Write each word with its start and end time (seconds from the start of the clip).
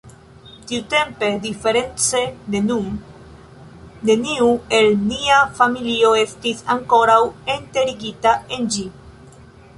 Tiutempe 0.69 1.27
diference 1.43 2.21
de 2.55 2.61
nun, 2.69 2.87
neniu 4.11 4.49
el 4.79 4.89
nia 5.03 5.39
familio 5.61 6.11
estis 6.25 6.65
ankoraŭ 6.79 7.21
enterigita 7.59 8.35
en 8.59 8.69
ĝi. 8.79 8.89